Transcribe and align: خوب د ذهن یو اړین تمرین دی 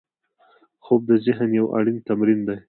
خوب 0.83 1.01
د 1.09 1.11
ذهن 1.25 1.49
یو 1.59 1.65
اړین 1.77 1.97
تمرین 2.07 2.39
دی 2.47 2.57